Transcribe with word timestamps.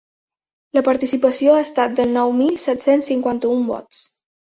La 0.77 0.81
participació 0.87 1.53
ha 1.59 1.67
estat 1.67 1.95
de 2.01 2.07
nou 2.17 2.35
mil 2.41 2.59
set-cents 2.67 3.15
cinquanta-un 3.15 3.67
vots. 3.73 4.05